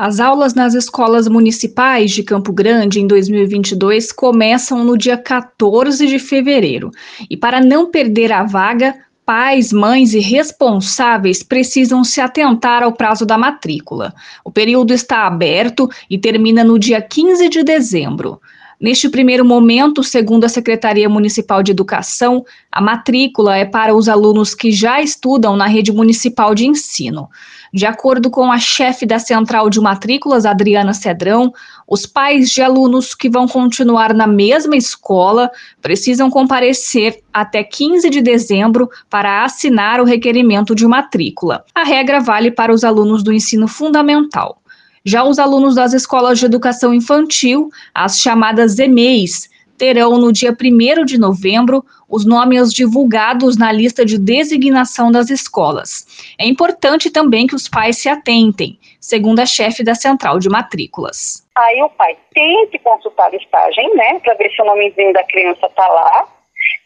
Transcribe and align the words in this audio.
As 0.00 0.20
aulas 0.20 0.54
nas 0.54 0.74
escolas 0.74 1.26
municipais 1.26 2.12
de 2.12 2.22
Campo 2.22 2.52
Grande 2.52 3.00
em 3.00 3.06
2022 3.08 4.12
começam 4.12 4.84
no 4.84 4.96
dia 4.96 5.16
14 5.16 6.06
de 6.06 6.20
fevereiro. 6.20 6.92
E 7.28 7.36
para 7.36 7.60
não 7.60 7.90
perder 7.90 8.30
a 8.30 8.44
vaga, 8.44 8.94
pais, 9.26 9.72
mães 9.72 10.14
e 10.14 10.20
responsáveis 10.20 11.42
precisam 11.42 12.04
se 12.04 12.20
atentar 12.20 12.84
ao 12.84 12.92
prazo 12.92 13.26
da 13.26 13.36
matrícula. 13.36 14.14
O 14.44 14.52
período 14.52 14.94
está 14.94 15.26
aberto 15.26 15.90
e 16.08 16.16
termina 16.16 16.62
no 16.62 16.78
dia 16.78 17.02
15 17.02 17.48
de 17.48 17.64
dezembro. 17.64 18.40
Neste 18.80 19.08
primeiro 19.08 19.44
momento, 19.44 20.04
segundo 20.04 20.44
a 20.44 20.48
Secretaria 20.48 21.08
Municipal 21.08 21.64
de 21.64 21.72
Educação, 21.72 22.44
a 22.70 22.80
matrícula 22.80 23.56
é 23.56 23.64
para 23.64 23.92
os 23.92 24.08
alunos 24.08 24.54
que 24.54 24.70
já 24.70 25.02
estudam 25.02 25.56
na 25.56 25.66
rede 25.66 25.90
municipal 25.90 26.54
de 26.54 26.64
ensino. 26.64 27.28
De 27.74 27.84
acordo 27.84 28.30
com 28.30 28.52
a 28.52 28.58
chefe 28.58 29.04
da 29.04 29.18
Central 29.18 29.68
de 29.68 29.80
Matrículas, 29.80 30.46
Adriana 30.46 30.94
Cedrão, 30.94 31.52
os 31.88 32.06
pais 32.06 32.50
de 32.50 32.62
alunos 32.62 33.14
que 33.14 33.28
vão 33.28 33.48
continuar 33.48 34.14
na 34.14 34.28
mesma 34.28 34.76
escola 34.76 35.50
precisam 35.82 36.30
comparecer 36.30 37.20
até 37.32 37.64
15 37.64 38.08
de 38.08 38.22
dezembro 38.22 38.88
para 39.10 39.44
assinar 39.44 40.00
o 40.00 40.04
requerimento 40.04 40.72
de 40.72 40.86
matrícula. 40.86 41.64
A 41.74 41.82
regra 41.82 42.20
vale 42.20 42.50
para 42.50 42.72
os 42.72 42.84
alunos 42.84 43.24
do 43.24 43.32
ensino 43.32 43.66
fundamental. 43.66 44.62
Já 45.08 45.24
os 45.24 45.38
alunos 45.38 45.76
das 45.76 45.94
escolas 45.94 46.38
de 46.38 46.44
educação 46.44 46.92
infantil, 46.92 47.70
as 47.94 48.20
chamadas 48.20 48.78
EMEIs, 48.78 49.48
terão 49.78 50.18
no 50.18 50.30
dia 50.30 50.52
1 50.52 51.02
de 51.06 51.16
novembro 51.16 51.82
os 52.06 52.26
nomes 52.26 52.74
divulgados 52.74 53.56
na 53.56 53.72
lista 53.72 54.04
de 54.04 54.18
designação 54.18 55.10
das 55.10 55.30
escolas. 55.30 56.04
É 56.38 56.46
importante 56.46 57.08
também 57.08 57.46
que 57.46 57.54
os 57.54 57.70
pais 57.70 57.96
se 57.96 58.06
atentem, 58.06 58.78
segundo 59.00 59.40
a 59.40 59.46
chefe 59.46 59.82
da 59.82 59.94
central 59.94 60.38
de 60.38 60.50
matrículas. 60.50 61.42
Aí 61.54 61.82
o 61.82 61.88
pai 61.88 62.14
tem 62.34 62.66
que 62.66 62.78
consultar 62.78 63.28
a 63.28 63.30
listagem, 63.30 63.96
né, 63.96 64.18
para 64.18 64.34
ver 64.34 64.50
se 64.50 64.60
o 64.60 64.66
nomezinho 64.66 65.14
da 65.14 65.24
criança 65.24 65.68
está 65.68 65.88
lá, 65.88 66.28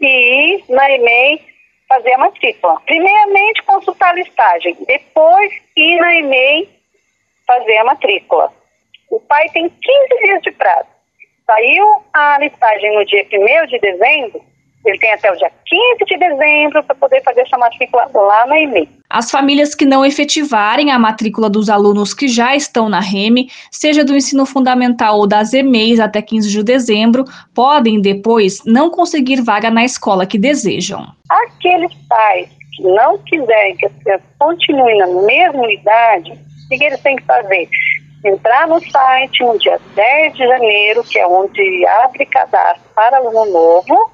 e 0.01 0.63
na 0.69 0.89
EMEI 0.93 1.41
fazer 1.89 2.13
a 2.13 2.19
matrícula. 2.19 2.81
Primeiramente 2.87 3.65
consultar 3.65 4.11
a 4.11 4.15
listagem, 4.15 4.77
depois 4.87 5.53
ir 5.77 5.99
na 5.99 6.15
EMEI 6.15 6.82
fazer 7.53 7.77
a 7.79 7.85
matrícula. 7.85 8.53
O 9.11 9.21
pai 9.21 9.49
tem 9.51 9.69
15 9.69 10.23
dias 10.23 10.43
de 10.43 10.53
prazo. 10.53 10.89
Saiu 11.47 12.03
a 12.15 12.39
listagem 12.39 12.95
no 12.95 13.05
dia 13.05 13.27
1 13.31 13.67
de 13.67 13.79
dezembro, 13.79 14.43
ele 14.85 14.99
tem 14.99 15.13
até 15.13 15.31
o 15.31 15.37
dia 15.37 15.51
15 15.67 16.05
de 16.07 16.19
dezembro 16.19 16.83
para 16.83 16.95
poder 16.95 17.23
fazer 17.23 17.43
essa 17.43 17.57
matrícula 17.57 18.09
lá 18.13 18.47
na 18.47 18.61
EMEI. 18.61 18.89
As 19.09 19.31
famílias 19.31 19.75
que 19.75 19.85
não 19.85 20.05
efetivarem 20.05 20.91
a 20.91 20.99
matrícula 20.99 21.49
dos 21.49 21.69
alunos 21.69 22.15
que 22.15 22.27
já 22.27 22.57
estão 22.57 22.89
na 22.89 22.99
REME, 22.99 23.49
seja 23.71 24.05
do 24.05 24.17
ensino 24.17 24.45
fundamental 24.47 25.19
ou 25.19 25.27
das 25.27 25.53
EMEIs 25.53 26.01
até 26.01 26.21
15 26.21 26.51
de 26.51 26.63
dezembro, 26.65 27.25
podem 27.55 28.01
depois 28.01 28.65
não 28.65 28.91
conseguir 28.91 29.43
vaga 29.43 29.71
na 29.71 29.85
escola 29.85 30.27
que 30.27 30.39
desejam. 30.39 31.07
Aqueles 31.29 31.93
pais 32.09 32.49
que 32.75 32.83
não 32.83 33.19
quiserem 33.19 33.77
que 33.77 33.87
as 33.87 33.93
crianças 34.03 34.27
continuem 34.39 34.99
na 34.99 35.07
mesma 35.07 35.63
unidade, 35.63 36.33
o 36.75 36.79
que 36.79 36.85
eles 36.85 37.01
têm 37.01 37.17
que 37.17 37.25
fazer? 37.25 37.69
Entrar 38.25 38.69
no 38.69 38.81
site 38.91 39.43
no 39.43 39.59
dia 39.59 39.81
10 39.95 40.35
de 40.35 40.47
janeiro, 40.47 41.03
que 41.05 41.19
é 41.19 41.27
onde 41.27 41.87
abre 41.87 42.25
cadastro 42.27 42.89
para 42.95 43.17
aluno 43.17 43.47
novo, 43.47 44.11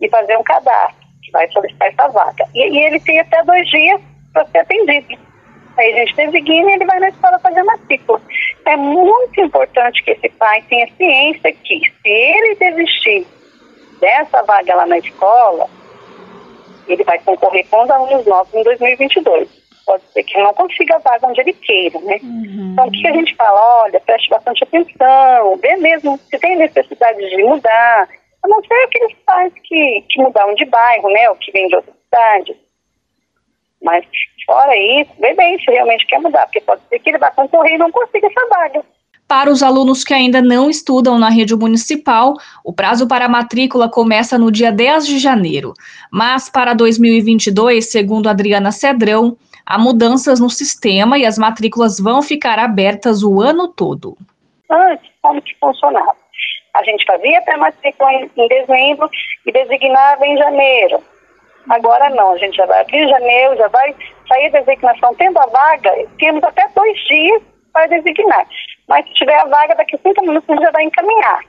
e 0.00 0.08
fazer 0.08 0.36
um 0.36 0.42
cadastro, 0.42 1.06
que 1.22 1.30
vai 1.30 1.48
solicitar 1.50 1.88
essa 1.88 2.08
vaga. 2.08 2.46
E, 2.54 2.68
e 2.68 2.84
ele 2.84 2.98
tem 3.00 3.20
até 3.20 3.42
dois 3.44 3.68
dias 3.68 4.00
para 4.32 4.46
ser 4.46 4.58
atendido. 4.58 5.18
Aí 5.76 5.92
a 5.92 5.96
gente 6.04 6.16
designa 6.16 6.70
e 6.70 6.74
ele 6.74 6.84
vai 6.84 7.00
na 7.00 7.08
escola 7.08 7.38
fazer 7.38 7.62
matrícula. 7.62 8.20
É 8.66 8.76
muito 8.76 9.40
importante 9.40 10.02
que 10.02 10.10
esse 10.10 10.28
pai 10.30 10.62
tenha 10.68 10.86
ciência 10.96 11.52
que, 11.52 11.80
se 11.80 12.08
ele 12.08 12.54
desistir 12.56 13.26
dessa 14.00 14.42
vaga 14.42 14.74
lá 14.74 14.86
na 14.86 14.98
escola, 14.98 15.68
ele 16.88 17.04
vai 17.04 17.18
concorrer 17.20 17.66
com 17.70 17.82
os 17.82 17.90
alunos 17.90 18.26
novos 18.26 18.52
em 18.54 18.62
2022. 18.62 19.61
Pode 19.84 20.02
ser 20.12 20.22
que 20.22 20.36
ele 20.36 20.44
não 20.44 20.54
consiga 20.54 20.96
a 20.96 20.98
vaga 20.98 21.26
onde 21.26 21.40
ele 21.40 21.52
queira, 21.52 21.98
né? 22.00 22.18
Uhum. 22.22 22.70
Então, 22.72 22.86
o 22.86 22.90
que 22.90 23.06
a 23.06 23.12
gente 23.12 23.34
fala? 23.34 23.82
Olha, 23.84 24.00
preste 24.00 24.28
bastante 24.28 24.62
atenção, 24.64 25.56
vê 25.56 25.76
mesmo 25.76 26.18
se 26.30 26.38
tem 26.38 26.56
necessidade 26.56 27.18
de 27.18 27.42
mudar, 27.42 28.08
a 28.42 28.48
não 28.48 28.62
ser 28.64 28.74
aqueles 28.84 29.16
pais 29.26 29.52
que, 29.64 30.04
que 30.08 30.22
mudaram 30.22 30.54
de 30.54 30.64
bairro, 30.66 31.08
né? 31.10 31.28
Ou 31.30 31.36
que 31.36 31.50
vêm 31.52 31.68
de 31.68 31.76
outra 31.76 31.92
cidade. 32.04 32.56
Mas, 33.82 34.04
fora 34.46 34.76
isso, 34.76 35.10
vê 35.18 35.34
bem 35.34 35.58
se 35.58 35.70
realmente 35.70 36.06
quer 36.06 36.20
mudar, 36.20 36.46
porque 36.46 36.60
pode 36.60 36.82
ser 36.88 36.98
que 37.00 37.10
ele 37.10 37.18
vá 37.18 37.30
concorrer 37.30 37.74
e 37.74 37.78
não 37.78 37.90
consiga 37.90 38.28
essa 38.28 38.48
vaga. 38.48 38.84
Para 39.26 39.50
os 39.50 39.62
alunos 39.62 40.04
que 40.04 40.12
ainda 40.12 40.42
não 40.42 40.68
estudam 40.68 41.18
na 41.18 41.30
rede 41.30 41.56
municipal, 41.56 42.34
o 42.62 42.72
prazo 42.72 43.08
para 43.08 43.24
a 43.24 43.28
matrícula 43.30 43.88
começa 43.88 44.36
no 44.36 44.52
dia 44.52 44.70
10 44.70 45.06
de 45.06 45.18
janeiro. 45.18 45.72
Mas 46.10 46.50
para 46.50 46.74
2022, 46.74 47.90
segundo 47.90 48.28
Adriana 48.28 48.70
Cedrão, 48.70 49.36
há 49.66 49.78
mudanças 49.78 50.40
no 50.40 50.50
sistema 50.50 51.18
e 51.18 51.26
as 51.26 51.38
matrículas 51.38 51.98
vão 51.98 52.22
ficar 52.22 52.58
abertas 52.58 53.22
o 53.22 53.40
ano 53.40 53.68
todo. 53.68 54.16
Antes, 54.70 55.10
como 55.20 55.40
que 55.42 55.54
funcionava? 55.58 56.16
A 56.74 56.82
gente 56.84 57.04
fazia 57.04 57.38
até 57.38 57.56
matrícula 57.56 58.12
em, 58.12 58.30
em 58.36 58.48
dezembro 58.48 59.10
e 59.46 59.52
designava 59.52 60.26
em 60.26 60.36
janeiro. 60.38 61.02
Agora 61.68 62.10
não, 62.10 62.32
a 62.32 62.38
gente 62.38 62.56
já 62.56 62.66
vai 62.66 62.80
abrir 62.80 63.08
janeiro, 63.08 63.56
já 63.56 63.68
vai 63.68 63.94
sair 64.28 64.46
a 64.46 64.60
designação. 64.60 65.14
Tendo 65.14 65.38
a 65.38 65.46
vaga, 65.46 65.92
temos 66.18 66.42
até 66.42 66.66
dois 66.74 66.98
dias 67.06 67.42
para 67.72 67.86
designar. 67.86 68.46
Mas 68.88 69.06
se 69.06 69.14
tiver 69.14 69.38
a 69.38 69.44
vaga, 69.44 69.74
daqui 69.74 69.96
a 69.96 69.98
cinco 69.98 70.22
minutos 70.22 70.48
a 70.48 70.54
gente 70.54 70.64
já 70.64 70.70
vai 70.70 70.84
encaminhar. 70.84 71.40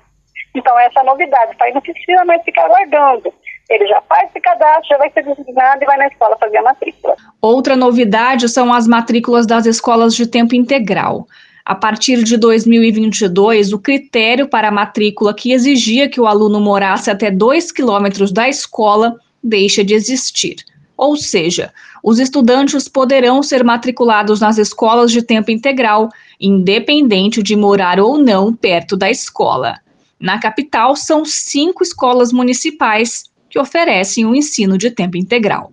Então, 0.55 0.77
essa 0.79 0.99
é 0.99 1.01
a 1.01 1.05
novidade. 1.05 1.53
O 1.53 1.57
pai 1.57 1.71
não 1.71 1.81
precisa 1.81 2.25
mais 2.25 2.43
ficar 2.43 2.65
aguardando. 2.65 3.33
Ele 3.69 3.87
já 3.87 4.01
faz 4.01 4.29
esse 4.29 4.39
cadastro, 4.39 4.89
já 4.89 4.97
vai 4.97 5.11
ser 5.11 5.23
designado 5.23 5.81
e 5.81 5.85
vai 5.85 5.97
na 5.97 6.07
escola 6.07 6.37
fazer 6.37 6.57
a 6.57 6.63
matrícula. 6.63 7.15
Outra 7.41 7.75
novidade 7.75 8.49
são 8.49 8.73
as 8.73 8.87
matrículas 8.87 9.47
das 9.47 9.65
escolas 9.65 10.15
de 10.15 10.27
tempo 10.27 10.55
integral. 10.55 11.27
A 11.65 11.73
partir 11.73 12.23
de 12.23 12.35
2022, 12.35 13.71
o 13.71 13.79
critério 13.79 14.49
para 14.49 14.67
a 14.67 14.71
matrícula 14.71 15.33
que 15.33 15.53
exigia 15.53 16.09
que 16.09 16.19
o 16.19 16.27
aluno 16.27 16.59
morasse 16.59 17.09
até 17.09 17.31
2 17.31 17.71
quilômetros 17.71 18.33
da 18.33 18.49
escola 18.49 19.15
deixa 19.41 19.83
de 19.83 19.93
existir. 19.93 20.57
Ou 20.97 21.15
seja, 21.15 21.73
os 22.03 22.19
estudantes 22.19 22.89
poderão 22.89 23.41
ser 23.41 23.63
matriculados 23.63 24.41
nas 24.41 24.57
escolas 24.57 25.09
de 25.11 25.21
tempo 25.21 25.51
integral, 25.51 26.09
independente 26.39 27.41
de 27.41 27.55
morar 27.55 27.99
ou 27.99 28.17
não 28.17 28.53
perto 28.53 28.97
da 28.97 29.09
escola. 29.09 29.79
Na 30.19 30.39
capital, 30.39 30.95
são 30.95 31.25
cinco 31.25 31.81
escolas 31.81 32.31
municipais 32.31 33.23
que 33.53 33.59
oferecem 33.59 34.25
o 34.25 34.33
ensino 34.33 34.79
de 34.79 34.89
tempo 34.89 35.15
integral. 35.15 35.71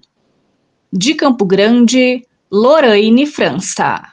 De 0.93 1.15
Campo 1.15 1.47
Grande, 1.47 2.27
Lorraine 2.53 3.25
França. 3.25 4.13